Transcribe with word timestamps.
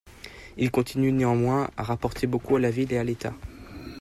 Il 0.57 0.71
continue 0.71 1.11
néanmoins 1.13 1.69
à 1.77 1.83
rapporter 1.83 2.25
beaucoup 2.25 2.55
à 2.55 2.59
la 2.59 2.71
ville 2.71 2.91
et 2.91 2.97
à 2.97 3.03
l'État. 3.03 3.35